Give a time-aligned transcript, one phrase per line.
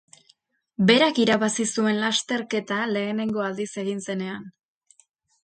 [0.91, 4.51] Berak irabazi zuen lasterketa lehenengo aldiz egin zenean.